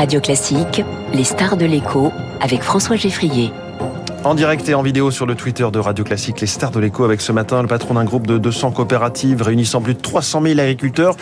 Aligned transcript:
Radio 0.00 0.18
Classique, 0.18 0.82
les 1.12 1.24
stars 1.24 1.58
de 1.58 1.66
l'écho 1.66 2.10
avec 2.40 2.62
François 2.62 2.96
Geffrier. 2.96 3.52
En 4.24 4.34
direct 4.34 4.66
et 4.70 4.74
en 4.74 4.80
vidéo 4.80 5.10
sur 5.10 5.26
le 5.26 5.34
Twitter 5.34 5.66
de 5.70 5.78
Radio 5.78 6.04
Classique, 6.04 6.40
les 6.40 6.46
stars 6.46 6.70
de 6.70 6.80
l'écho 6.80 7.04
avec 7.04 7.20
ce 7.20 7.32
matin 7.32 7.60
le 7.60 7.68
patron 7.68 7.92
d'un 7.92 8.04
groupe 8.04 8.26
de 8.26 8.38
200 8.38 8.70
coopératives 8.70 9.42
réunissant 9.42 9.82
plus 9.82 9.92
de 9.92 10.00
300 10.00 10.40
000 10.40 10.58
agriculteurs 10.58 11.16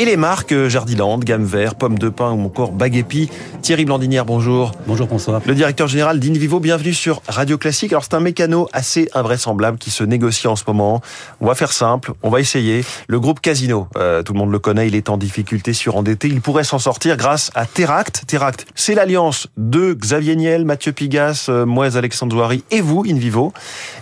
et 0.00 0.06
les 0.06 0.16
marques 0.16 0.52
euh, 0.52 0.70
Jardiland, 0.70 1.18
Gamme 1.18 1.44
Vert, 1.44 1.74
Pomme 1.74 1.98
de 1.98 2.08
Pin 2.08 2.32
ou 2.32 2.46
encore 2.46 2.72
Baguépi. 2.72 3.28
Thierry 3.60 3.84
Blandinière, 3.84 4.24
bonjour. 4.24 4.72
Bonjour 4.86 5.06
François. 5.06 5.42
Le 5.44 5.54
directeur 5.54 5.88
général 5.88 6.18
d'Invivo, 6.18 6.58
bienvenue 6.58 6.94
sur 6.94 7.20
Radio 7.28 7.58
Classique. 7.58 7.92
Alors 7.92 8.04
c'est 8.04 8.14
un 8.14 8.20
mécano 8.20 8.66
assez 8.72 9.10
invraisemblable 9.12 9.76
qui 9.76 9.90
se 9.90 10.02
négocie 10.02 10.46
en 10.46 10.56
ce 10.56 10.64
moment. 10.66 11.02
On 11.42 11.46
va 11.46 11.54
faire 11.54 11.70
simple, 11.70 12.12
on 12.22 12.30
va 12.30 12.40
essayer. 12.40 12.82
Le 13.08 13.20
groupe 13.20 13.40
Casino, 13.40 13.88
euh, 13.98 14.22
tout 14.22 14.32
le 14.32 14.38
monde 14.38 14.50
le 14.50 14.58
connaît, 14.58 14.88
il 14.88 14.94
est 14.94 15.10
en 15.10 15.18
difficulté, 15.18 15.74
surendetté. 15.74 16.28
Il 16.28 16.40
pourrait 16.40 16.64
s'en 16.64 16.78
sortir 16.78 17.18
grâce 17.18 17.50
à 17.54 17.66
Teract. 17.66 18.24
Teract, 18.26 18.68
c'est 18.74 18.94
l'alliance 18.94 19.48
de 19.58 19.92
Xavier 19.92 20.34
Niel, 20.34 20.64
Mathieu 20.64 20.92
Pigas, 20.92 21.44
euh, 21.50 21.66
Moise 21.66 21.98
Alexandre 21.98 22.34
Zouari 22.34 22.64
et 22.70 22.80
vous, 22.80 23.04
Invivo. 23.06 23.52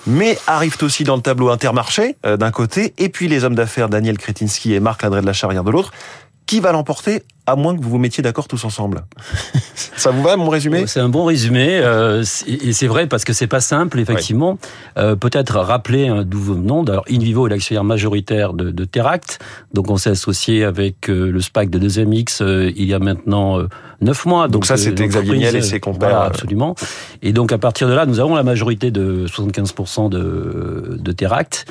Mais 0.07 0.39
arrivent 0.47 0.79
aussi 0.83 1.03
dans 1.03 1.17
le 1.17 1.23
tableau 1.23 1.51
Intermarché 1.51 2.15
euh, 2.25 2.37
d'un 2.37 2.53
côté 2.53 2.95
et 2.99 3.09
puis 3.09 3.27
les 3.27 3.43
hommes 3.43 3.57
d'affaires 3.57 3.89
Daniel 3.89 4.17
Kretinsky 4.17 4.75
et 4.75 4.81
Marc 4.81 5.03
Ladré 5.03 5.23
de 5.23 5.27
la 5.27 5.33
Charrière 5.33 5.65
de 5.65 5.73
l'autre 5.73 5.88
qui 6.49 6.61
va 6.61 6.73
l'emporter 6.73 7.23
à 7.49 7.57
moins 7.57 7.77
que 7.77 7.83
vous 7.83 7.91
vous 7.91 7.99
mettiez 7.99 8.23
d'accord 8.23 8.47
tous 8.47 8.65
ensemble. 8.65 9.05
Ça 9.75 10.11
vous 10.11 10.23
va, 10.23 10.37
mon 10.37 10.49
résumé? 10.49 10.87
C'est 10.87 11.01
un 11.01 11.09
bon 11.09 11.25
résumé, 11.25 11.79
euh, 11.83 12.23
et 12.47 12.73
c'est 12.73 12.87
vrai 12.87 13.07
parce 13.07 13.25
que 13.25 13.33
c'est 13.33 13.47
pas 13.47 13.61
simple, 13.61 13.99
effectivement. 13.99 14.59
Euh, 14.97 15.17
peut-être 15.17 15.59
rappeler 15.59 16.23
d'où 16.25 16.39
vous 16.39 16.55
venons. 16.55 16.85
D'ailleurs, 16.85 17.05
Invivo 17.11 17.47
est 17.47 17.51
l'actionnaire 17.51 17.85
majoritaire 17.85 18.53
de, 18.53 18.71
de, 18.71 18.85
Teract, 18.85 19.41
donc 19.73 19.91
on 19.91 19.97
s'est 19.97 20.11
associé 20.11 20.65
avec 20.65 21.09
euh, 21.09 21.31
le 21.31 21.41
SPAC 21.41 21.71
de 21.71 21.79
2MX 21.89 22.73
il 22.77 22.85
y 22.85 22.95
a 22.95 22.99
maintenant 22.99 23.59
neuf 24.01 24.25
mois. 24.25 24.49
Donc, 24.49 24.67
ça, 24.67 24.77
c'était 24.77 25.07
Xavier 25.07 25.37
Niel 25.37 25.57
et 25.57 25.63
ses 25.63 25.81
compères. 25.81 26.11
Voilà, 26.11 26.25
absolument. 26.25 26.77
Et 27.23 27.33
donc 27.33 27.51
à 27.53 27.59
partir 27.59 27.89
de 27.89 27.95
là, 27.95 28.07
nous 28.07 28.21
avons 28.21 28.37
la 28.37 28.43
majorité 28.43 28.91
de 28.91 29.27
75% 29.27 30.11
de, 30.11 30.97
de 30.99 31.13
Teract, 31.13 31.67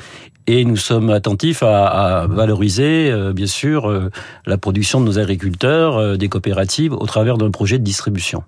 et 0.48 0.64
nous 0.64 0.76
sommes 0.76 1.10
attentifs 1.10 1.62
à, 1.62 1.86
à 1.86 2.26
valoriser, 2.26 3.12
bien 3.34 3.46
sûr, 3.46 4.10
la 4.46 4.58
production 4.58 5.00
de 5.00 5.04
nos 5.04 5.18
agriculteurs 5.18 5.98
euh, 5.98 6.16
des 6.16 6.28
coopératives 6.28 6.94
au 6.94 7.06
travers 7.06 7.36
d'un 7.36 7.50
projet 7.50 7.78
de 7.78 7.84
distribution. 7.84 8.42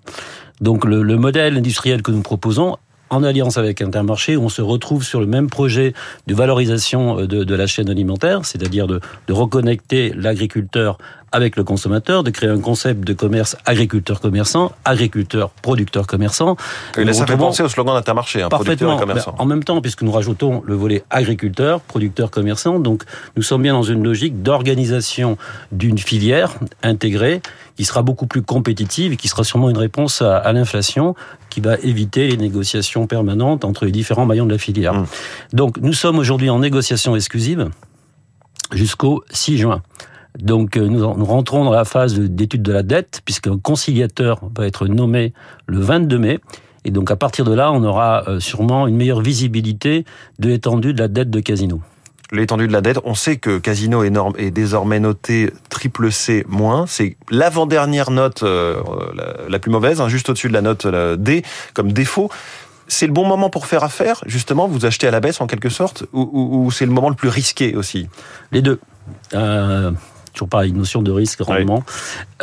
Donc 0.59 0.83
le, 0.83 1.03
le 1.03 1.17
modèle 1.17 1.57
industriel 1.57 2.01
que 2.01 2.11
nous 2.11 2.21
proposons 2.21 2.77
en 3.09 3.23
alliance 3.23 3.57
avec 3.57 3.81
Intermarché, 3.81 4.37
on 4.37 4.47
se 4.47 4.61
retrouve 4.61 5.03
sur 5.03 5.19
le 5.19 5.27
même 5.27 5.49
projet 5.49 5.93
de 6.27 6.33
valorisation 6.33 7.19
euh, 7.19 7.27
de, 7.27 7.43
de 7.43 7.55
la 7.55 7.67
chaîne 7.67 7.89
alimentaire, 7.89 8.45
c'est-à-dire 8.45 8.87
de, 8.87 8.99
de 9.27 9.33
reconnecter 9.33 10.13
l'agriculteur 10.15 10.97
avec 11.31 11.55
le 11.55 11.63
consommateur, 11.63 12.23
de 12.23 12.29
créer 12.29 12.49
un 12.49 12.59
concept 12.59 13.05
de 13.05 13.13
commerce 13.13 13.55
agriculteur-commerçant, 13.65 14.71
agriculteur-producteur-commerçant. 14.85 16.57
Et 16.97 17.13
ça 17.13 17.25
fait 17.25 17.37
penser 17.37 17.63
au 17.63 17.69
slogan 17.69 17.95
d'Intermarché, 17.95 18.41
hein, 18.41 18.49
producteur 18.49 18.93
et 18.93 18.99
commerçant. 18.99 19.35
En 19.37 19.45
même 19.45 19.63
temps, 19.63 19.81
puisque 19.81 20.01
nous 20.01 20.11
rajoutons 20.11 20.61
le 20.65 20.75
volet 20.75 21.03
agriculteur, 21.09 21.79
producteur-commerçant, 21.81 22.79
donc 22.79 23.03
nous 23.35 23.43
sommes 23.43 23.63
bien 23.63 23.73
dans 23.73 23.83
une 23.83 24.03
logique 24.03 24.43
d'organisation 24.43 25.37
d'une 25.71 25.97
filière 25.97 26.55
intégrée 26.83 27.41
qui 27.77 27.85
sera 27.85 28.01
beaucoup 28.01 28.27
plus 28.27 28.41
compétitive 28.41 29.13
et 29.13 29.17
qui 29.17 29.27
sera 29.27 29.43
sûrement 29.43 29.69
une 29.69 29.77
réponse 29.77 30.21
à, 30.21 30.37
à 30.37 30.51
l'inflation 30.53 31.15
qui 31.49 31.61
va 31.61 31.75
éviter 31.77 32.27
les 32.27 32.37
négociations 32.37 33.07
permanentes 33.07 33.65
entre 33.65 33.85
les 33.85 33.91
différents 33.91 34.25
maillons 34.25 34.45
de 34.45 34.51
la 34.51 34.57
filière. 34.57 34.93
Mmh. 34.93 35.05
Donc 35.53 35.77
nous 35.77 35.93
sommes 35.93 36.19
aujourd'hui 36.19 36.49
en 36.49 36.59
négociation 36.59 37.15
exclusive 37.15 37.69
jusqu'au 38.71 39.23
6 39.31 39.57
juin. 39.57 39.81
Donc 40.41 40.77
euh, 40.77 40.87
nous, 40.87 41.25
rentrons 41.25 41.63
dans 41.63 41.71
la 41.71 41.85
phase 41.85 42.19
d'étude 42.19 42.63
de 42.63 42.71
la 42.71 42.83
dette, 42.83 43.21
puisqu'un 43.23 43.57
conciliateur 43.57 44.41
va 44.55 44.65
être 44.65 44.87
nommé 44.87 45.33
le 45.67 45.79
22 45.79 46.17
mai. 46.17 46.39
Et 46.83 46.91
donc 46.91 47.11
à 47.11 47.15
partir 47.15 47.45
de 47.45 47.53
là, 47.53 47.71
on 47.71 47.83
aura 47.83 48.23
euh, 48.27 48.39
sûrement 48.39 48.87
une 48.87 48.95
meilleure 48.95 49.21
visibilité 49.21 50.05
de 50.39 50.49
l'étendue 50.49 50.93
de 50.93 50.99
la 50.99 51.07
dette 51.07 51.29
de 51.29 51.39
Casino. 51.39 51.81
L'étendue 52.31 52.67
de 52.67 52.73
la 52.73 52.81
dette, 52.81 52.97
on 53.03 53.13
sait 53.13 53.35
que 53.35 53.59
Casino 53.59 54.03
est, 54.03 54.51
désormais 54.51 55.01
noté 55.01 55.51
triple 55.69 56.11
C-. 56.11 56.45
C'est 56.87 57.17
l'avant-dernière 57.29 58.09
note 58.09 58.43
euh, 58.43 58.81
la, 59.49 59.59
plus 59.59 59.69
mauvaise, 59.69 59.99
hein, 59.99 60.07
juste 60.07 60.29
au-dessus 60.29 60.47
de 60.47 60.53
la 60.53 60.61
note 60.61 60.87
D, 61.17 61.43
comme 61.73 61.91
défaut 61.91 62.29
c'est 62.87 63.07
le 63.07 63.13
bon 63.13 63.25
moment 63.25 63.49
pour 63.49 63.67
faire 63.67 63.85
affaire, 63.85 64.21
justement, 64.25 64.67
vous 64.67 64.85
achetez 64.85 65.07
à 65.07 65.11
la 65.11 65.21
baisse 65.21 65.39
en 65.39 65.47
quelque 65.47 65.69
sorte, 65.69 66.03
ou, 66.11 66.29
ou, 66.33 66.65
ou 66.65 66.71
c'est 66.71 66.85
le 66.85 66.91
moment 66.91 67.07
le 67.07 67.15
plus 67.15 67.29
risqué 67.29 67.73
aussi? 67.73 68.09
Les 68.51 68.61
deux. 68.61 68.81
Euh, 69.33 69.91
toujours 70.33 70.49
pareil, 70.49 70.71
notion 70.71 71.01
de 71.01 71.11
risque, 71.11 71.41
rendement. 71.41 71.83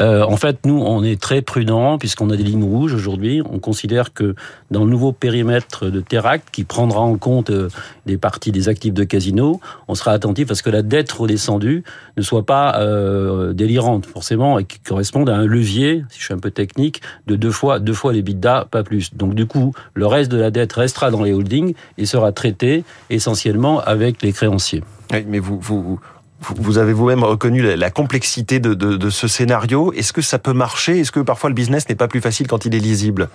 Euh, 0.00 0.22
en 0.25 0.37
fait, 0.37 0.59
nous, 0.65 0.81
on 0.81 1.03
est 1.03 1.21
très 1.21 1.43
prudent 1.43 1.99
puisqu'on 1.99 2.31
a 2.31 2.37
des 2.37 2.43
lignes 2.43 2.65
rouges 2.65 2.94
aujourd'hui. 2.94 3.43
On 3.50 3.59
considère 3.59 4.12
que 4.12 4.34
dans 4.71 4.84
le 4.84 4.91
nouveau 4.91 5.12
périmètre 5.12 5.87
de 5.87 6.00
Teract, 6.00 6.49
qui 6.53 6.65
prendra 6.65 7.00
en 7.00 7.16
compte 7.16 7.50
euh, 7.50 7.69
des 8.06 8.19
parties 8.19 8.53
des 8.53 8.69
actifs 8.69 8.94
de 8.94 9.04
casino, 9.04 9.60
on 9.88 9.94
sera 9.94 10.12
attentif 10.12 10.50
à 10.50 10.54
ce 10.54 10.62
que 10.62 10.71
la 10.71 10.82
dette 10.82 11.10
redescendue 11.12 11.84
ne 12.16 12.22
soit 12.22 12.44
pas 12.44 12.78
euh, 12.81 13.53
délirante, 13.53 14.06
forcément, 14.06 14.59
et 14.59 14.65
qui 14.65 14.78
corresponde 14.81 15.28
à 15.28 15.37
un 15.37 15.47
levier, 15.47 16.05
si 16.10 16.20
je 16.20 16.25
suis 16.25 16.34
un 16.34 16.38
peu 16.38 16.50
technique, 16.50 17.03
de 17.26 17.37
deux 17.37 17.50
fois, 17.50 17.78
deux 17.78 17.94
fois 17.94 18.12
les 18.12 18.22
bidas, 18.22 18.65
pas 18.65 18.82
plus. 18.82 19.15
Donc, 19.15 19.34
du 19.34 19.47
coup, 19.47 19.75
le 19.94 20.06
reste 20.06 20.31
de 20.31 20.38
la 20.38 20.50
dette 20.50 20.72
restera 20.72 21.10
dans 21.10 21.22
les 21.22 21.32
holdings 21.32 21.75
et 21.97 22.06
sera 22.06 22.32
traité 22.32 22.84
essentiellement 23.10 23.81
avec 23.81 24.22
les 24.22 24.32
créanciers. 24.32 24.82
Oui, 25.12 25.25
mais 25.26 25.38
vous, 25.38 25.59
vous, 25.59 26.00
vous 26.41 26.78
avez 26.78 26.93
vous-même 26.93 27.25
reconnu 27.25 27.62
la 27.62 27.91
complexité 27.91 28.60
de, 28.60 28.75
de, 28.75 28.97
de 28.97 29.10
ce 29.10 29.26
scénario. 29.26 29.93
Est-ce 29.93 30.12
que 30.12 30.22
ça 30.22 30.38
peut 30.38 30.53
marcher? 30.53 31.00
Est-ce 31.00 31.10
que 31.10 31.21
parfois 31.21 31.50
le 31.50 31.54
business 31.54 31.88
n'est 31.88 31.97
pas 31.97 32.09
plus 32.09 32.21
facile 32.21 32.47
quand 32.47 32.65
il 32.65 32.75
est 32.75 32.81
lisible? 32.81 33.28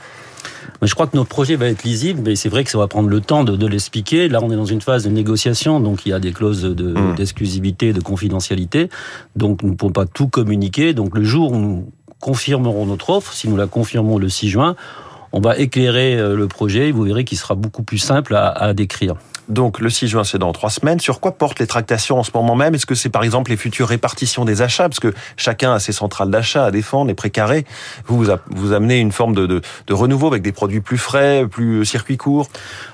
Je 0.81 0.93
crois 0.93 1.07
que 1.07 1.15
notre 1.15 1.29
projet 1.29 1.55
va 1.55 1.67
être 1.67 1.83
lisible, 1.83 2.21
mais 2.25 2.35
c'est 2.35 2.49
vrai 2.49 2.63
que 2.63 2.71
ça 2.71 2.77
va 2.77 2.87
prendre 2.87 3.09
le 3.09 3.21
temps 3.21 3.43
de, 3.43 3.55
de 3.55 3.67
l'expliquer. 3.67 4.27
Là, 4.27 4.39
on 4.41 4.51
est 4.51 4.55
dans 4.55 4.65
une 4.65 4.81
phase 4.81 5.03
de 5.03 5.09
négociation, 5.09 5.79
donc 5.79 6.05
il 6.05 6.09
y 6.09 6.13
a 6.13 6.19
des 6.19 6.31
clauses 6.31 6.63
d'exclusivité, 7.15 7.93
de, 7.93 7.99
de 7.99 8.03
confidentialité. 8.03 8.89
Donc 9.35 9.63
nous 9.63 9.71
ne 9.71 9.75
pouvons 9.75 9.93
pas 9.93 10.05
tout 10.05 10.27
communiquer. 10.27 10.93
Donc 10.93 11.15
le 11.15 11.23
jour 11.23 11.51
où 11.51 11.57
nous 11.57 11.91
confirmerons 12.19 12.85
notre 12.85 13.09
offre, 13.09 13.33
si 13.33 13.49
nous 13.49 13.57
la 13.57 13.67
confirmons 13.67 14.17
le 14.17 14.29
6 14.29 14.49
juin, 14.49 14.75
on 15.33 15.41
va 15.41 15.57
éclairer 15.57 16.17
euh, 16.17 16.35
le 16.35 16.47
projet. 16.47 16.91
Vous 16.91 17.03
verrez 17.03 17.25
qu'il 17.25 17.37
sera 17.37 17.55
beaucoup 17.55 17.83
plus 17.83 17.97
simple 17.97 18.35
à, 18.35 18.49
à 18.49 18.73
décrire. 18.73 19.15
Donc 19.49 19.79
le 19.79 19.89
6 19.89 20.07
juin, 20.07 20.23
c'est 20.23 20.37
dans 20.37 20.51
trois 20.53 20.69
semaines. 20.69 20.99
Sur 20.99 21.19
quoi 21.19 21.33
portent 21.33 21.59
les 21.59 21.67
tractations 21.67 22.19
en 22.19 22.23
ce 22.23 22.31
moment 22.33 22.55
même? 22.55 22.75
Est-ce 22.75 22.85
que 22.85 22.95
c'est 22.95 23.09
par 23.09 23.23
exemple 23.23 23.51
les 23.51 23.57
futures 23.57 23.87
répartitions 23.87 24.45
des 24.45 24.61
achats? 24.61 24.87
Parce 24.87 24.99
que 24.99 25.13
chacun 25.37 25.73
a 25.73 25.79
ses 25.79 25.91
centrales 25.91 26.29
d'achat 26.29 26.65
à 26.65 26.71
défendre, 26.71 27.07
les 27.07 27.13
précarés. 27.13 27.65
Vous, 28.07 28.25
vous 28.49 28.71
amenez 28.73 28.99
une 28.99 29.11
forme 29.11 29.35
de, 29.35 29.45
de, 29.45 29.61
de, 29.87 29.93
renouveau 29.93 30.27
avec 30.27 30.41
des 30.41 30.51
produits 30.51 30.81
plus 30.81 30.97
frais, 30.97 31.45
plus 31.49 31.85
circuits 31.85 32.17
courts 32.17 32.49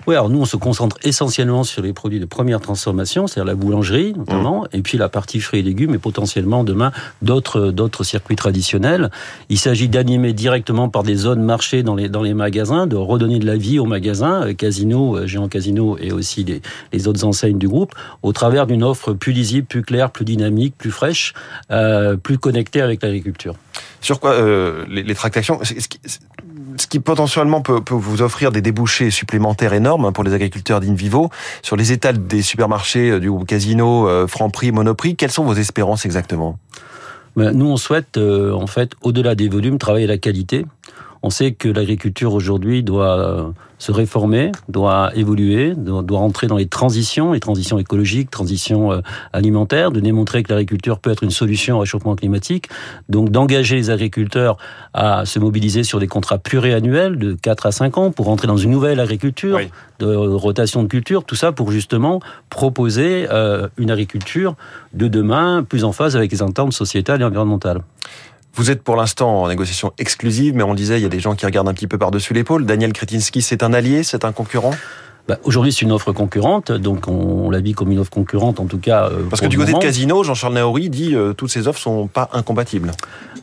Oui, 0.07 0.15
alors 0.15 0.29
nous, 0.29 0.41
on 0.41 0.45
se 0.45 0.57
concentre 0.57 0.97
essentiellement 1.03 1.63
sur 1.63 1.81
les 1.81 1.93
produits 1.93 2.19
de 2.19 2.25
première 2.25 2.59
transformation, 2.59 3.27
c'est-à-dire 3.27 3.45
la 3.45 3.55
boulangerie 3.55 4.13
notamment, 4.17 4.63
mmh. 4.63 4.77
et 4.77 4.81
puis 4.81 4.97
la 4.97 5.09
partie 5.09 5.39
fruits 5.39 5.59
et 5.59 5.63
légumes, 5.63 5.93
et 5.93 5.99
potentiellement 5.99 6.63
demain 6.63 6.91
d'autres 7.21 7.71
d'autres 7.71 8.03
circuits 8.03 8.35
traditionnels. 8.35 9.11
Il 9.49 9.59
s'agit 9.59 9.89
d'animer 9.89 10.33
directement 10.33 10.89
par 10.89 11.03
des 11.03 11.15
zones 11.15 11.43
marchés 11.43 11.83
dans 11.83 11.95
les, 11.95 12.09
dans 12.09 12.23
les 12.23 12.33
magasins, 12.33 12.88
de 12.88 12.95
redonner 12.95 13.39
de 13.39 13.45
la 13.45 13.57
vie 13.57 13.79
aux 13.79 13.85
magasins, 13.85 14.47
euh, 14.47 14.53
Casino, 14.53 15.17
euh, 15.17 15.27
Géant 15.27 15.47
Casino 15.47 15.97
et 15.99 16.11
aussi 16.11 16.38
les, 16.44 17.07
autres 17.07 17.23
enseignes 17.23 17.57
du 17.57 17.67
groupe, 17.67 17.94
au 18.23 18.33
travers 18.33 18.67
d'une 18.67 18.83
offre 18.83 19.13
plus 19.13 19.31
lisible, 19.31 19.67
plus 19.67 19.83
claire, 19.83 20.11
plus 20.11 20.25
dynamique, 20.25 20.75
plus 20.77 20.91
fraîche, 20.91 21.33
euh, 21.72 22.16
plus 22.17 22.38
connectée 22.38 22.81
avec 22.81 23.01
l'agriculture. 23.01 23.55
Sur 24.01 24.19
quoi 24.19 24.31
euh, 24.31 24.85
les, 24.89 25.16
tractations 25.16 25.59
ce 25.63 26.88
qui, 26.88 27.00
potentiellement 27.00 27.61
peut, 27.61 27.81
vous 27.89 28.22
offrir 28.22 28.51
des 28.51 28.61
débouchés 28.61 29.11
supplémentaires 29.11 29.73
énormes 29.73 30.05
hein, 30.05 30.11
pour 30.11 30.23
les 30.23 30.33
agriculteurs 30.33 30.79
d'Invivo 30.79 31.29
sur 31.61 31.75
les 31.75 31.91
étals 31.91 32.25
des 32.25 32.41
supermarchés 32.41 33.11
euh, 33.11 33.19
du 33.19 33.29
groupe 33.29 33.45
Casino, 33.45 34.27
Franprix, 34.27 34.71
Monoprix. 34.71 35.16
Quelles 35.16 35.31
sont 35.31 35.44
vos 35.44 35.53
espérances 35.53 36.06
exactement? 36.06 36.57
Ben, 37.35 37.51
Nous, 37.51 37.67
on 37.67 37.77
souhaite 37.77 38.17
en 38.17 38.68
fait, 38.68 38.91
au-delà 39.01 39.36
des 39.36 39.50
volumes, 39.50 39.77
travailler 39.77 40.07
la 40.07 40.18
qualité. 40.18 40.65
On 41.24 41.30
sait 41.30 41.51
que 41.51 41.68
l'agriculture 41.68 42.33
aujourd'hui 42.33 42.83
doit 42.83 43.54
se 43.80 43.94
réformer, 43.94 44.51
doit 44.68 45.12
évoluer, 45.16 45.74
doit, 45.74 46.04
doit 46.04 46.19
rentrer 46.19 46.48
dans 46.48 46.57
les 46.57 46.68
transitions, 46.68 47.31
les 47.31 47.39
transitions 47.39 47.80
écologiques, 47.80 48.30
transitions 48.30 48.92
euh, 48.92 49.00
alimentaires, 49.31 49.92
de 49.92 50.01
démontrer 50.01 50.44
que 50.44 50.50
l'agriculture 50.50 51.00
peut 51.00 51.12
être 51.12 51.24
une 51.24 51.31
solution 51.31 51.77
au 51.77 51.80
réchauffement 51.80 52.16
climatique, 52.16 52.68
donc 53.07 53.30
d'engager 53.30 53.77
les 53.77 53.89
agriculteurs 53.89 54.57
à 54.94 55.25
se 55.25 55.39
mobiliser 55.39 55.83
sur 55.83 56.00
des 56.00 56.07
contrats 56.07 56.38
pluriannuels 56.38 57.18
de 57.18 57.33
4 57.33 57.65
à 57.65 57.72
5 57.72 57.98
ans 57.98 58.12
pour 58.12 58.25
rentrer 58.25 58.48
dans 58.48 58.57
une 58.57 58.72
nouvelle 58.72 59.00
agriculture, 59.00 59.56
oui. 59.56 59.69
de 60.00 60.13
rotation 60.13 60.83
de 60.83 60.89
culture, 60.89 61.24
tout 61.24 61.36
ça 61.36 61.54
pour 61.54 61.72
justement 61.72 62.19
proposer 62.50 63.27
euh, 63.31 63.69
une 63.77 63.92
agriculture 63.92 64.56
de 64.94 65.07
demain 65.07 65.63
plus 65.63 65.86
en 65.86 65.94
phase 65.94 66.18
avec 66.18 66.31
les 66.33 66.44
attentes 66.44 66.74
sociétales 66.74 67.22
et 67.22 67.25
environnementales. 67.25 67.81
Vous 68.54 68.72
êtes 68.72 68.84
pour 68.84 68.96
l'instant 68.96 69.44
en 69.44 69.48
négociation 69.48 69.94
exclusive, 69.98 70.56
mais 70.56 70.63
on 70.63 70.74
disait, 70.74 71.00
il 71.00 71.04
y 71.04 71.06
a 71.06 71.10
des 71.10 71.19
gens 71.19 71.36
qui 71.36 71.46
regardent 71.46 71.69
un 71.69 71.74
petit 71.74 71.88
peu 71.88 71.98
par-dessus 71.98 72.34
l'épaule. 72.34 72.66
Daniel 72.66 72.94
Kretinsky, 72.94 73.42
c'est 73.42 73.63
un 73.63 73.74
allié, 73.74 74.04
c'est 74.04 74.25
un 74.25 74.31
concurrent? 74.31 74.74
Bah, 75.29 75.37
Aujourd'hui, 75.43 75.71
c'est 75.71 75.83
une 75.83 75.91
offre 75.91 76.11
concurrente, 76.11 76.71
donc 76.71 77.07
on, 77.07 77.51
la 77.51 77.59
vit 77.59 77.73
comme 77.73 77.91
une 77.91 77.99
offre 77.99 78.09
concurrente, 78.09 78.59
en 78.59 78.65
tout 78.65 78.79
cas. 78.79 79.05
Euh, 79.05 79.21
Parce 79.29 79.43
que 79.43 79.45
du 79.45 79.59
côté 79.59 79.73
de 79.73 79.77
Casino, 79.77 80.23
Jean-Charles 80.23 80.55
Naori 80.55 80.89
dit 80.89 81.13
euh, 81.13 81.33
toutes 81.33 81.51
ces 81.51 81.67
offres 81.67 81.79
sont 81.79 82.07
pas 82.07 82.29
incompatibles. 82.33 82.91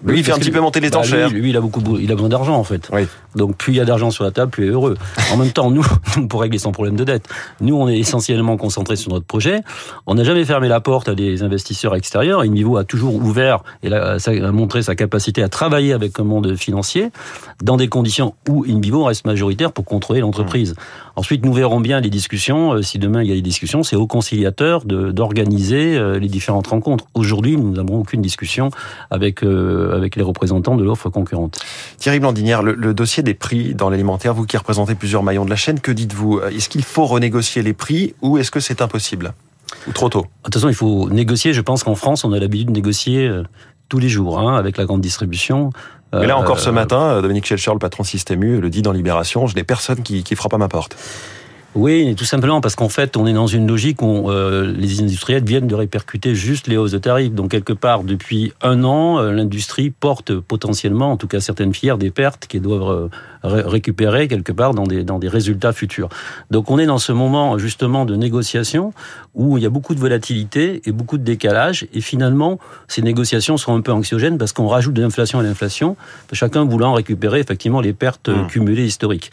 Lui, 0.05 0.19
il 0.19 0.25
fait 0.25 0.33
un 0.33 0.39
petit 0.39 0.51
peu 0.51 0.61
monter 0.61 0.81
les 0.81 0.91
bah, 0.91 0.99
enchères. 0.99 1.31
Lui, 1.31 1.51
il 1.51 1.57
a 1.57 1.61
beaucoup, 1.61 1.81
il 1.99 2.11
a 2.11 2.15
besoin 2.15 2.29
d'argent 2.29 2.57
en 2.57 2.65
fait. 2.65 2.89
Oui. 2.93 3.07
Donc 3.35 3.57
plus 3.57 3.75
il 3.75 3.77
y 3.77 3.81
a 3.81 3.85
d'argent 3.85 4.11
sur 4.11 4.25
la 4.25 4.31
table, 4.31 4.51
plus 4.51 4.65
il 4.65 4.69
est 4.69 4.73
heureux. 4.73 4.97
En 5.33 5.37
même 5.37 5.51
temps, 5.51 5.71
nous, 5.71 5.87
pour 6.29 6.41
régler 6.41 6.59
son 6.59 6.73
problème 6.73 6.97
de 6.97 7.05
dette, 7.05 7.29
nous, 7.61 7.77
on 7.77 7.89
est 7.89 7.99
essentiellement 7.99 8.57
concentrés 8.57 8.97
sur 8.97 9.13
notre 9.13 9.27
projet. 9.27 9.61
On 10.07 10.15
n'a 10.15 10.25
jamais 10.25 10.45
fermé 10.45 10.69
la 10.69 10.81
porte 10.81 11.09
à 11.09 11.15
des 11.15 11.43
investisseurs 11.43 11.95
extérieurs. 11.95 12.41
Invivo 12.41 12.77
a 12.77 12.85
toujours 12.85 13.15
ouvert 13.15 13.63
et 13.83 13.93
a, 13.93 14.19
montré 14.53 14.83
sa 14.83 14.95
capacité 14.95 15.43
à 15.43 15.49
travailler 15.49 15.93
avec 15.93 16.19
un 16.19 16.25
monde 16.25 16.57
financier 16.57 17.11
dans 17.63 17.77
des 17.77 17.89
conditions 17.89 18.35
où 18.49 18.65
Invivo 18.69 19.05
reste 19.05 19.25
majoritaire 19.25 19.73
pour 19.73 19.85
contrôler 19.85 20.21
l'entreprise. 20.21 20.73
Mmh. 20.73 20.77
Ensuite, 21.17 21.45
nous 21.45 21.53
verrons 21.53 21.76
bien 21.81 22.01
les 22.01 22.11
discussions. 22.11 22.75
Euh, 22.75 22.83
si 22.83 22.99
demain 22.99 23.23
il 23.23 23.29
y 23.29 23.33
a 23.33 23.35
des 23.35 23.43
discussions, 23.43 23.83
c'est 23.83 23.97
au 23.97 24.07
conciliateur 24.07 24.85
d'organiser 24.85 25.97
euh, 25.97 26.19
les 26.19 26.29
différentes 26.29 26.67
rencontres. 26.67 27.07
Aujourd'hui, 27.15 27.57
nous 27.57 27.73
n'avons 27.73 28.01
aucune 28.01 28.23
discussion 28.23 28.71
avec 29.11 29.43
euh, 29.43 29.97
avec 29.97 30.17
les 30.17 30.23
représentants 30.23 30.77
de 30.77 30.85
l'offre 30.85 31.11
concurrente. 31.11 31.59
Thierry 31.99 32.21
Blandinière, 32.21 32.63
le, 32.63 32.75
le, 32.75 32.95
dossier 32.95 33.23
des 33.23 33.35
prix 33.35 33.75
dans 33.75 33.91
l'alimentaire, 33.91 34.35
vous 34.35 34.47
qui 34.47 34.57
représentez 34.57 34.95
plusieurs 34.95 35.23
maillons 35.23 35.45
de 35.45 35.51
la 35.51 35.57
chaîne, 35.57 35.81
que 35.81 35.93
dites-vous? 35.93 36.41
Est-ce 36.41 36.69
qu'il 36.69 36.85
faut 36.85 37.07
renégocier 37.07 37.63
les 37.63 37.73
prix 37.73 38.15
ou 38.23 38.39
est-ce 38.39 38.51
que 38.51 38.61
c'est 38.61 38.81
impossible? 38.83 39.35
Ou 39.89 39.93
trop 39.93 40.09
tôt? 40.09 40.23
De 40.23 40.27
toute 40.45 40.55
façon, 40.55 40.69
il 40.69 40.75
faut 40.75 41.11
négocier. 41.11 41.53
Je 41.53 41.61
pense 41.61 41.83
qu'en 41.83 41.95
France, 41.95 42.25
on 42.25 42.33
a 42.33 42.39
l'habitude 42.39 42.69
de 42.69 42.73
négocier 42.73 43.31
tous 43.89 43.99
les 43.99 44.09
jours 44.09 44.39
hein, 44.39 44.57
avec 44.57 44.77
la 44.77 44.85
grande 44.85 45.01
distribution. 45.01 45.71
Mais 46.13 46.27
là 46.27 46.39
encore 46.39 46.61
ce 46.61 46.71
matin, 46.71 47.21
Dominique 47.21 47.47
Schelcher, 47.47 47.73
le 47.73 47.79
patron 47.79 48.05
Système 48.05 48.43
U, 48.43 48.61
le 48.61 48.71
dit 48.71 48.83
dans 48.83 48.93
Libération, 48.93 49.47
je 49.47 49.55
n'ai 49.55 49.65
personne 49.65 50.03
qui, 50.03 50.23
qui 50.23 50.35
frappe 50.35 50.55
à 50.55 50.59
ma 50.59 50.69
porte. 50.69 50.97
Oui, 51.77 52.15
tout 52.15 52.25
simplement 52.25 52.63
parce 52.63 52.75
qu'en 52.75 52.89
fait, 52.89 53.19
on 53.19 53.27
est 53.27 53.35
dans 53.35 53.47
une 53.47 53.67
logique 53.67 54.01
où 54.01 54.31
euh, 54.31 54.73
les 54.75 55.03
industriels 55.03 55.45
viennent 55.45 55.67
de 55.67 55.75
répercuter 55.75 56.35
juste 56.35 56.69
les 56.69 56.79
hausses 56.79 56.93
de 56.93 56.99
tarifs. 56.99 57.35
Donc 57.35 57.51
quelque 57.51 57.75
part, 57.75 58.03
depuis 58.03 58.55
un 58.63 58.83
an, 58.83 59.19
euh, 59.19 59.31
l'industrie 59.31 59.91
porte 59.91 60.35
potentiellement, 60.35 61.13
en 61.13 61.19
tout 61.19 61.27
cas 61.27 61.39
certaines 61.41 61.75
filières, 61.75 61.99
des 61.99 62.11
pertes 62.11 62.47
qui 62.47 62.61
doivent 62.61 63.11
euh, 63.45 63.63
récupérer 63.69 64.27
quelque 64.27 64.53
part 64.53 64.73
dans 64.73 64.85
des, 64.85 65.05
dans 65.05 65.19
des 65.19 65.29
résultats 65.29 65.75
futurs. 65.75 66.09
Donc 66.51 66.71
on 66.71 66.79
est 66.79 66.87
dans 66.87 66.97
ce 66.97 67.13
moment 67.13 67.59
justement 67.59 68.07
de 68.07 68.17
négociation 68.17 68.95
où 69.35 69.59
il 69.59 69.63
y 69.63 69.67
a 69.67 69.71
beaucoup 69.71 69.95
de 69.95 70.01
volatilité 70.01 70.81
et 70.87 70.93
beaucoup 70.93 71.19
de 71.19 71.25
décalage. 71.25 71.87
Et 71.93 72.01
finalement, 72.01 72.59
ces 72.89 73.03
négociations 73.03 73.59
seront 73.59 73.77
un 73.77 73.83
peu 73.83 73.93
anxiogènes 73.93 74.39
parce 74.39 74.55
qu'on 74.55 74.67
rajoute 74.67 74.95
de 74.95 75.03
l'inflation 75.03 75.41
à 75.41 75.43
l'inflation, 75.43 75.99
chacun 76.33 76.65
voulant 76.65 76.95
récupérer 76.95 77.41
effectivement 77.41 77.83
les 77.83 77.93
pertes 77.93 78.31
mmh. 78.31 78.47
cumulées 78.47 78.87
historiques. 78.87 79.31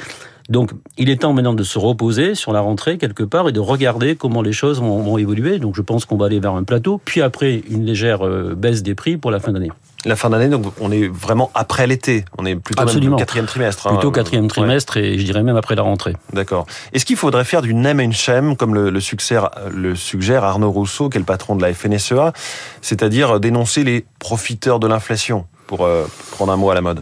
Donc, 0.50 0.72
il 0.98 1.10
est 1.10 1.22
temps 1.22 1.34
maintenant 1.34 1.54
de 1.54 1.64
se 1.64 1.80
reposer 1.80 2.36
sur 2.36 2.52
la 2.52 2.60
rentrée 2.60 2.98
quelque 2.98 3.24
part 3.24 3.48
et 3.48 3.52
de 3.52 3.60
regarder 3.60 4.16
comment 4.16 4.42
les 4.42 4.54
choses 4.54 4.82
vont, 4.82 5.18
évoluer. 5.18 5.60
Donc, 5.60 5.76
je 5.76 5.82
pense 5.82 6.06
qu'on 6.06 6.18
va 6.18 6.26
aller 6.26 6.40
vers 6.40 6.56
un 6.56 6.64
plateau, 6.64 7.00
puis 7.04 7.22
après 7.22 7.62
une 7.70 7.86
légère 7.86 8.26
euh, 8.26 8.56
baisse 8.56 8.84
des 8.84 8.96
prix 8.96 9.18
pour 9.18 9.32
la 9.32 9.40
fin 9.40 9.52
d'année. 9.52 9.72
La 10.06 10.18
fin 10.18 10.30
d'année, 10.30 10.50
donc 10.50 10.66
on 10.82 10.92
est 10.92 11.08
vraiment 11.08 11.50
après 11.54 11.88
l'été. 11.88 12.26
On 12.38 12.46
est 12.46 12.58
plutôt 12.58 12.82
Absolument. 12.82 13.16
quatrième 13.16 13.46
trimestre. 13.46 13.88
Hein. 13.88 13.94
Plutôt 13.94 14.12
quatrième 14.12 14.50
trimestre 14.50 14.98
et 14.98 15.18
je 15.18 15.24
dirais 15.24 15.44
même 15.44 15.56
après 15.56 15.76
la 15.76 15.84
rentrée. 15.84 16.14
D'accord. 16.34 16.66
Est-ce 16.92 17.06
qu'il 17.06 17.16
faudrait 17.16 17.46
faire 17.46 17.62
du 17.62 17.74
name 17.74 18.02
and 18.02 18.12
shame, 18.12 18.58
comme 18.58 18.76
le, 18.76 18.90
le, 18.90 19.00
suggère, 19.00 19.50
le 19.72 19.96
suggère 19.96 20.44
Arnaud 20.44 20.72
Rousseau, 20.72 21.08
qui 21.08 21.18
est 21.18 21.20
le 21.22 21.26
patron 21.26 21.56
de 21.56 21.62
la 21.62 21.74
FNSEA, 21.74 22.34
c'est-à-dire 22.82 23.40
dénoncer 23.40 23.86
les 23.86 24.06
profiteurs 24.20 24.82
de 24.82 24.88
l'inflation, 24.88 25.46
pour 25.68 25.86
euh, 25.86 26.06
prendre 26.32 26.52
un 26.52 26.58
mot 26.58 26.70
à 26.70 26.76
la 26.76 26.82
mode? 26.82 27.02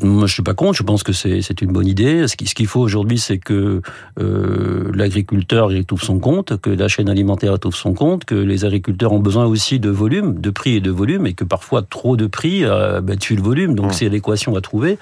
Moi, 0.00 0.26
je 0.26 0.34
suis 0.34 0.42
pas 0.42 0.54
contre. 0.54 0.76
Je 0.76 0.82
pense 0.82 1.02
que 1.02 1.12
c'est 1.12 1.60
une 1.60 1.72
bonne 1.72 1.86
idée. 1.86 2.26
Ce 2.28 2.36
qu'il 2.36 2.66
faut 2.66 2.80
aujourd'hui, 2.80 3.18
c'est 3.18 3.38
que 3.38 3.82
euh, 4.20 4.90
l'agriculteur 4.94 5.70
trouve 5.86 6.02
son 6.02 6.18
compte, 6.18 6.60
que 6.60 6.70
la 6.70 6.88
chaîne 6.88 7.08
alimentaire 7.08 7.58
trouve 7.58 7.74
son 7.74 7.94
compte, 7.94 8.24
que 8.24 8.34
les 8.34 8.64
agriculteurs 8.64 9.12
ont 9.12 9.20
besoin 9.20 9.46
aussi 9.46 9.80
de 9.80 9.90
volume, 9.90 10.40
de 10.40 10.50
prix 10.50 10.76
et 10.76 10.80
de 10.80 10.90
volume, 10.90 11.26
et 11.26 11.34
que 11.34 11.44
parfois 11.44 11.82
trop 11.82 12.16
de 12.16 12.26
prix 12.26 12.64
euh, 12.64 13.00
bah, 13.00 13.16
tue 13.16 13.36
le 13.36 13.42
volume. 13.42 13.74
Donc, 13.74 13.90
mmh. 13.90 13.94
c'est 13.94 14.08
l'équation 14.08 14.54
à 14.56 14.60
trouver. 14.60 14.98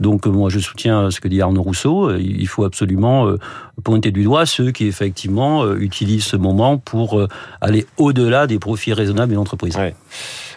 Donc, 0.00 0.26
moi, 0.26 0.48
je 0.48 0.58
soutiens 0.58 1.10
ce 1.10 1.20
que 1.20 1.28
dit 1.28 1.42
Arnaud 1.42 1.62
Rousseau. 1.62 2.14
Il 2.16 2.48
faut 2.48 2.64
absolument 2.64 3.26
euh, 3.26 3.38
pointer 3.80 4.10
du 4.10 4.24
doigt 4.24 4.46
ceux 4.46 4.70
qui 4.70 4.86
effectivement 4.86 5.64
euh, 5.64 5.76
utilisent 5.78 6.24
ce 6.24 6.36
moment 6.36 6.78
pour 6.78 7.18
euh, 7.18 7.28
aller 7.60 7.86
au-delà 7.96 8.46
des 8.46 8.58
profits 8.58 8.92
raisonnables 8.92 9.32
des 9.32 9.38
entreprises. 9.38 9.78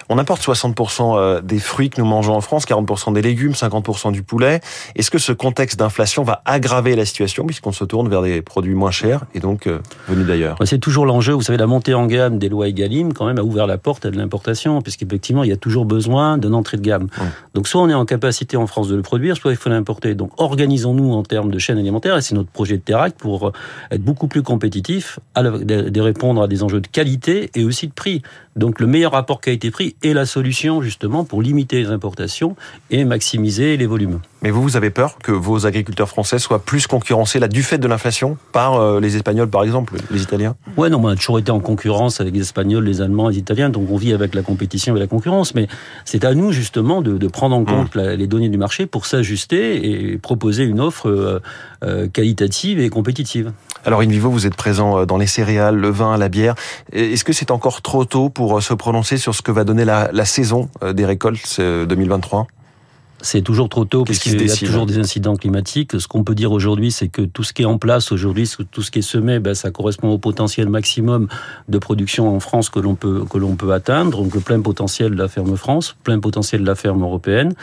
On 0.09 0.17
importe 0.17 0.41
60% 0.41 1.17
euh, 1.17 1.41
des 1.41 1.59
fruits 1.59 1.89
que 1.89 1.99
nous 1.99 2.07
mangeons 2.07 2.35
en 2.35 2.41
France, 2.41 2.65
40% 2.65 3.13
des 3.13 3.21
légumes, 3.21 3.53
50% 3.53 4.11
du 4.11 4.23
poulet. 4.23 4.61
Est-ce 4.95 5.11
que 5.11 5.17
ce 5.17 5.31
contexte 5.31 5.79
d'inflation 5.79 6.23
va 6.23 6.41
aggraver 6.45 6.95
la 6.95 7.05
situation 7.05 7.45
puisqu'on 7.45 7.71
se 7.71 7.83
tourne 7.83 8.09
vers 8.09 8.21
des 8.21 8.41
produits 8.41 8.75
moins 8.75 8.91
chers 8.91 9.21
et 9.33 9.39
donc 9.39 9.67
euh, 9.67 9.79
venus 10.07 10.27
d'ailleurs? 10.27 10.57
C'est 10.65 10.79
toujours 10.79 11.05
l'enjeu. 11.05 11.33
Vous 11.33 11.41
savez, 11.41 11.57
la 11.57 11.67
montée 11.67 11.93
en 11.93 12.05
gamme 12.05 12.37
des 12.39 12.49
lois 12.49 12.67
Egalim 12.67 13.13
quand 13.13 13.25
même 13.25 13.39
a 13.39 13.43
ouvert 13.43 13.67
la 13.67 13.77
porte 13.77 14.05
à 14.05 14.11
de 14.11 14.17
l'importation 14.17 14.81
puisqu'effectivement, 14.81 15.43
il 15.43 15.49
y 15.49 15.53
a 15.53 15.57
toujours 15.57 15.85
besoin 15.85 16.37
d'une 16.37 16.55
entrée 16.55 16.77
de 16.77 16.81
gamme. 16.81 17.07
Donc 17.53 17.67
soit 17.67 17.81
on 17.81 17.89
est 17.89 17.93
en 17.93 18.05
capacité 18.05 18.57
en 18.57 18.67
France 18.67 18.87
de 18.87 18.95
le 18.95 19.01
produire, 19.01 19.37
soit 19.37 19.51
il 19.51 19.57
faut 19.57 19.69
l'importer. 19.69 20.15
Donc 20.15 20.31
organisons-nous 20.37 21.13
en 21.13 21.23
termes 21.23 21.51
de 21.51 21.59
chaîne 21.59 21.77
alimentaire 21.77 22.17
et 22.17 22.21
c'est 22.21 22.35
notre 22.35 22.49
projet 22.49 22.77
de 22.77 22.81
Terrac 22.81 23.15
pour 23.15 23.47
euh, 23.47 23.51
être 23.91 24.03
beaucoup 24.03 24.27
plus 24.27 24.43
compétitif, 24.43 25.19
de 25.35 26.01
répondre 26.01 26.41
à 26.41 26.47
des 26.47 26.63
enjeux 26.63 26.81
de 26.81 26.87
qualité 26.87 27.49
et 27.55 27.63
aussi 27.63 27.87
de 27.87 27.93
prix. 27.93 28.21
Donc 28.55 28.79
le 28.79 28.87
meilleur 28.87 29.13
rapport 29.13 29.41
qualité-prix 29.41 29.95
est 30.03 30.13
la 30.13 30.25
solution 30.25 30.81
justement 30.81 31.23
pour 31.23 31.41
limiter 31.41 31.81
les 31.81 31.89
importations 31.89 32.55
et 32.91 33.05
maximiser 33.05 33.77
les 33.77 33.85
volumes. 33.85 34.19
Mais 34.43 34.51
vous, 34.51 34.61
vous 34.61 34.75
avez 34.75 34.89
peur 34.89 35.17
que 35.23 35.31
vos 35.31 35.65
agriculteurs 35.65 36.09
français 36.09 36.37
soient 36.37 36.59
plus 36.59 36.85
concurrencés 36.85 37.39
là 37.39 37.47
du 37.47 37.63
fait 37.63 37.77
de 37.77 37.87
l'inflation 37.87 38.37
par 38.51 38.75
euh, 38.75 38.99
les 38.99 39.15
Espagnols 39.15 39.49
par 39.49 39.63
exemple, 39.63 39.95
les 40.11 40.21
Italiens? 40.21 40.57
Ouais, 40.75 40.89
non, 40.89 40.99
on 41.01 41.07
a 41.07 41.15
toujours 41.15 41.39
été 41.39 41.49
en 41.49 41.61
concurrence 41.61 42.19
avec 42.19 42.33
les 42.33 42.41
Espagnols, 42.41 42.83
les 42.83 43.01
Allemands, 43.01 43.29
les 43.29 43.37
Italiens, 43.37 43.69
donc 43.69 43.89
on 43.89 43.95
vit 43.95 44.11
avec 44.11 44.35
la 44.35 44.41
compétition 44.41 44.97
et 44.97 44.99
la 44.99 45.07
concurrence. 45.07 45.55
Mais 45.55 45.69
c'est 46.03 46.25
à 46.25 46.33
nous 46.33 46.51
justement 46.51 47.01
de, 47.01 47.27
prendre 47.29 47.55
en 47.55 47.61
mmh. 47.61 47.65
compte 47.65 47.95
les 47.95 48.27
données 48.27 48.49
du 48.49 48.57
marché 48.57 48.85
pour 48.85 49.05
s'ajuster 49.05 50.11
et 50.11 50.17
proposer 50.17 50.65
une 50.65 50.81
offre 50.81 51.07
euh, 51.07 51.39
euh, 51.85 52.09
qualitative 52.09 52.81
et 52.81 52.89
compétitive. 52.89 53.53
Alors 53.85 54.01
Invivo, 54.01 54.29
vous 54.29 54.45
êtes 54.45 54.55
présent 54.55 55.05
dans 55.05 55.17
les 55.17 55.27
céréales, 55.27 55.77
le 55.77 55.89
vin, 55.89 56.17
la 56.17 56.27
bière. 56.27 56.55
Est-ce 56.91 57.23
que 57.23 57.31
c'est 57.31 57.49
encore 57.49 57.81
trop 57.81 58.03
tôt 58.03 58.27
pour 58.27 58.61
se 58.61 58.73
prononcer 58.73 59.15
sur 59.15 59.33
ce 59.33 59.41
que 59.41 59.53
va 59.53 59.63
donner 59.63 59.85
la, 59.85 60.09
la 60.11 60.25
saison 60.25 60.69
des 60.93 61.05
récoltes 61.05 61.59
2023? 61.59 62.47
C'est 63.23 63.41
toujours 63.41 63.69
trop 63.69 63.85
tôt 63.85 64.03
parce 64.03 64.19
qu'il 64.19 64.39
y 64.39 64.51
a 64.51 64.55
toujours 64.55 64.85
des 64.85 64.99
incidents 64.99 65.35
climatiques. 65.35 65.99
Ce 65.99 66.07
qu'on 66.07 66.23
peut 66.23 66.35
dire 66.35 66.51
aujourd'hui, 66.51 66.91
c'est 66.91 67.07
que 67.07 67.21
tout 67.21 67.43
ce 67.43 67.53
qui 67.53 67.61
est 67.61 67.65
en 67.65 67.77
place 67.77 68.11
aujourd'hui, 68.11 68.49
tout 68.69 68.81
ce 68.81 68.91
qui 68.91 68.99
est 68.99 69.01
semé, 69.01 69.39
ben, 69.39 69.55
ça 69.55 69.71
correspond 69.71 70.09
au 70.09 70.17
potentiel 70.17 70.69
maximum 70.69 71.29
de 71.69 71.77
production 71.77 72.27
en 72.35 72.39
France 72.41 72.69
que 72.69 72.79
l'on 72.79 72.95
peut 72.95 73.23
que 73.29 73.37
l'on 73.37 73.55
peut 73.55 73.71
atteindre. 73.71 74.21
Donc 74.21 74.35
le 74.35 74.41
plein 74.41 74.59
potentiel 74.61 75.11
de 75.11 75.15
la 75.15 75.29
ferme 75.29 75.55
France, 75.55 75.95
plein 76.03 76.19
potentiel 76.19 76.61
de 76.61 76.67
la 76.67 76.75
ferme 76.75 77.01
européenne. 77.01 77.53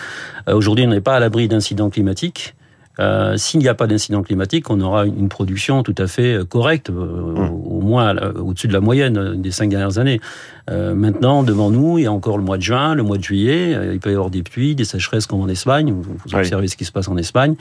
Euh, 0.48 0.54
aujourd'hui, 0.54 0.86
on 0.86 0.90
n'est 0.90 1.02
pas 1.02 1.16
à 1.16 1.20
l'abri 1.20 1.46
d'incidents 1.46 1.90
climatiques. 1.90 2.54
Euh, 3.00 3.36
s'il 3.36 3.60
n'y 3.60 3.68
a 3.68 3.74
pas 3.74 3.86
d'incident 3.86 4.22
climatique, 4.22 4.68
on 4.70 4.80
aura 4.80 5.06
une 5.06 5.28
production 5.28 5.82
tout 5.82 5.94
à 5.98 6.06
fait 6.06 6.34
euh, 6.34 6.44
correcte, 6.44 6.90
euh, 6.90 6.92
mmh. 6.92 7.50
au 7.66 7.80
moins 7.80 8.14
au-dessus 8.36 8.68
de 8.68 8.72
la 8.72 8.80
moyenne 8.80 9.40
des 9.40 9.50
cinq 9.50 9.70
dernières 9.70 9.98
années. 9.98 10.20
maintenant, 10.68 11.42
devant 11.42 11.70
nous, 11.70 11.98
il 11.98 12.04
y 12.04 12.06
a 12.06 12.12
encore 12.12 12.38
le 12.38 12.44
mois 12.44 12.56
de 12.56 12.62
juin, 12.62 12.94
le 12.94 13.02
mois 13.02 13.16
de 13.16 13.24
juillet. 13.24 13.76
il 13.92 13.98
peut 13.98 14.10
y 14.10 14.14
avoir 14.14 14.30
des 14.30 14.42
pluies, 14.42 14.74
des 14.74 14.84
sécheresses 14.84 15.26
comme 15.26 15.40
en 15.40 15.48
Espagne. 15.48 15.92
Vous, 15.92 16.36
observez 16.36 16.68
ce 16.68 16.76
qui 16.76 16.84
se 16.84 16.92
passe 16.92 17.08
en 17.08 17.16
Espagne. 17.16 17.56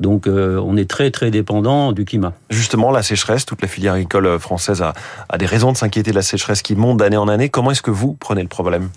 Donc, 0.00 0.26
on 0.26 0.76
est 0.76 0.88
très 0.88 1.10
très 1.10 1.30
dépendant 1.30 1.92
du 1.92 2.04
climat. 2.04 2.32
Justement, 2.48 2.90
la 2.90 3.02
sécheresse, 3.02 3.44
toute 3.44 3.60
la 3.60 3.68
filière 3.68 3.94
agricole 3.94 4.38
française 4.38 4.80
a, 4.80 4.94
a 5.28 5.36
des 5.36 5.46
raisons 5.46 5.72
de 5.72 5.76
s'inquiéter 5.76 6.10
de 6.12 6.16
la 6.16 6.22
sécheresse 6.22 6.62
qui 6.62 6.74
monte 6.74 6.98
d'année 6.98 7.18
en 7.18 7.28
année. 7.28 7.50
Comment 7.50 7.72
est-ce 7.72 7.82
que 7.82 7.90
vous 7.90 8.14
prenez 8.14 8.42
le 8.42 8.48
problème? 8.48 8.88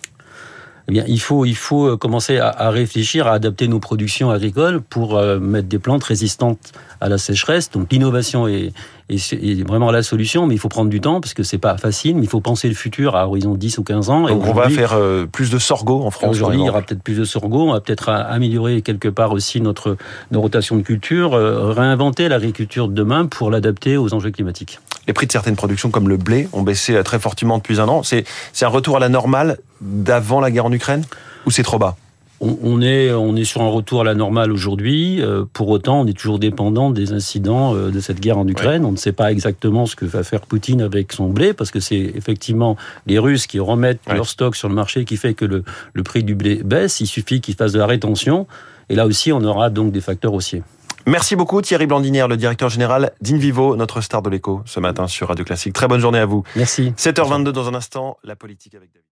Eh 0.87 0.91
bien, 0.91 1.03
il 1.07 1.19
faut, 1.19 1.45
il 1.45 1.55
faut 1.55 1.87
euh, 1.87 1.97
commencer 1.97 2.39
à, 2.39 2.69
réfléchir 2.69 3.27
à 3.27 3.33
adapter 3.33 3.67
nos 3.67 3.79
productions 3.79 4.31
agricoles 4.31 4.81
pour 4.81 5.17
euh, 5.17 5.37
mettre 5.39 5.67
des 5.67 5.79
plantes 5.79 6.03
résistantes 6.03 6.71
à 7.01 7.09
la 7.09 7.17
sécheresse. 7.17 7.69
Donc, 7.71 7.91
l'innovation 7.91 8.47
est, 8.47 8.71
est, 9.09 9.67
vraiment 9.67 9.91
la 9.91 10.03
solution, 10.03 10.47
mais 10.47 10.55
il 10.55 10.57
faut 10.57 10.69
prendre 10.69 10.89
du 10.89 11.01
temps 11.01 11.21
parce 11.21 11.33
que 11.33 11.43
c'est 11.43 11.57
pas 11.57 11.77
facile. 11.77 12.15
Mais 12.15 12.23
il 12.23 12.29
faut 12.29 12.41
penser 12.41 12.67
le 12.67 12.75
futur 12.75 13.15
à 13.15 13.27
horizon 13.27 13.55
10 13.55 13.77
ou 13.77 13.83
15 13.83 14.09
ans. 14.09 14.27
Donc, 14.27 14.45
on 14.45 14.53
va 14.53 14.69
faire 14.69 14.93
euh, 14.93 15.25
plus 15.25 15.49
de 15.49 15.59
sorgho 15.59 16.03
en 16.03 16.11
France. 16.11 16.35
Aujourd'hui, 16.35 16.61
il 16.61 16.65
y 16.65 16.69
aura 16.69 16.81
peut-être 16.81 17.03
plus 17.03 17.17
de 17.17 17.23
sorgho. 17.23 17.69
On 17.69 17.73
va 17.73 17.81
peut-être 17.81 18.09
améliorer 18.09 18.81
quelque 18.81 19.07
part 19.07 19.31
aussi 19.31 19.61
notre 19.61 19.97
nos 20.31 20.41
rotations 20.41 20.75
de 20.75 20.81
culture, 20.81 21.31
réinventer 21.31 22.29
l'agriculture 22.29 22.87
de 22.87 22.93
demain 22.93 23.25
pour 23.25 23.51
l'adapter 23.51 23.97
aux 23.97 24.13
enjeux 24.13 24.31
climatiques. 24.31 24.79
Les 25.07 25.13
prix 25.13 25.27
de 25.27 25.31
certaines 25.31 25.55
productions 25.55 25.89
comme 25.89 26.09
le 26.09 26.17
blé 26.17 26.49
ont 26.51 26.63
baissé 26.63 27.01
très 27.03 27.19
fortement 27.19 27.57
depuis 27.57 27.79
un 27.79 27.87
an. 27.87 28.03
C'est 28.03 28.25
un 28.61 28.67
retour 28.67 28.97
à 28.97 28.99
la 28.99 29.09
normale 29.09 29.57
d'avant 29.81 30.39
la 30.39 30.51
guerre 30.51 30.65
en 30.65 30.71
Ukraine? 30.71 31.03
Ou 31.45 31.51
c'est 31.51 31.63
trop 31.63 31.79
bas? 31.79 31.95
On, 32.39 32.81
est, 32.81 33.11
on 33.11 33.35
est 33.35 33.43
sur 33.43 33.61
un 33.61 33.69
retour 33.69 34.01
à 34.01 34.03
la 34.03 34.13
normale 34.13 34.51
aujourd'hui. 34.51 35.21
Euh, 35.21 35.45
pour 35.51 35.69
autant, 35.69 36.01
on 36.01 36.07
est 36.07 36.17
toujours 36.17 36.39
dépendant 36.39 36.91
des 36.91 37.13
incidents 37.13 37.75
euh, 37.75 37.89
de 37.89 37.99
cette 37.99 38.19
guerre 38.19 38.37
en 38.37 38.47
Ukraine. 38.47 38.85
On 38.85 38.91
ne 38.91 38.97
sait 38.97 39.11
pas 39.11 39.31
exactement 39.31 39.85
ce 39.85 39.95
que 39.95 40.05
va 40.05 40.23
faire 40.23 40.41
Poutine 40.41 40.81
avec 40.81 41.13
son 41.13 41.29
blé, 41.29 41.53
parce 41.53 41.71
que 41.71 41.79
c'est 41.79 41.95
effectivement 42.15 42.77
les 43.05 43.19
Russes 43.19 43.47
qui 43.47 43.59
remettent 43.59 44.01
leur 44.07 44.27
stock 44.27 44.55
sur 44.55 44.69
le 44.69 44.75
marché 44.75 45.05
qui 45.05 45.17
fait 45.17 45.33
que 45.33 45.45
le, 45.45 45.63
le 45.93 46.03
prix 46.03 46.23
du 46.23 46.35
blé 46.35 46.61
baisse. 46.63 46.99
Il 46.99 47.07
suffit 47.07 47.41
qu'ils 47.41 47.55
fassent 47.55 47.73
de 47.73 47.79
la 47.79 47.87
rétention. 47.87 48.47
Et 48.89 48.95
là 48.95 49.05
aussi, 49.05 49.31
on 49.31 49.43
aura 49.43 49.69
donc 49.69 49.91
des 49.91 50.01
facteurs 50.01 50.33
haussiers. 50.33 50.63
Merci 51.07 51.37
beaucoup 51.37 51.61
Thierry 51.61 51.87
Blandinière, 51.87 52.27
le 52.27 52.35
directeur 52.35 52.67
général 52.67 53.13
d'Invivo, 53.21 53.77
notre 53.77 54.01
star 54.01 54.21
de 54.21 54.29
l'écho 54.29 54.61
ce 54.65 54.81
matin 54.81 55.07
sur 55.07 55.29
Radio 55.29 55.45
Classique. 55.45 55.73
Très 55.73 55.87
bonne 55.87 56.01
journée 56.01 56.19
à 56.19 56.25
vous. 56.25 56.43
Merci. 56.57 56.91
7h22 56.97 57.51
dans 57.51 57.69
un 57.69 57.75
instant, 57.75 58.17
la 58.25 58.35
politique 58.35 58.75
avec 58.75 58.89
David. 58.91 59.05